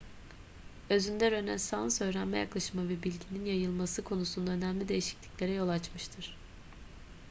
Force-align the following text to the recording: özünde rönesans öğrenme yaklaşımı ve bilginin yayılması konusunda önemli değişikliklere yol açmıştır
özünde 0.89 1.31
rönesans 1.31 2.01
öğrenme 2.01 2.37
yaklaşımı 2.37 2.89
ve 2.89 3.03
bilginin 3.03 3.45
yayılması 3.45 4.03
konusunda 4.03 4.51
önemli 4.51 4.87
değişikliklere 4.87 5.51
yol 5.51 5.69
açmıştır 5.69 6.37